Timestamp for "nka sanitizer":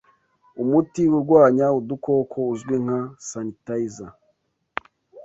2.83-4.11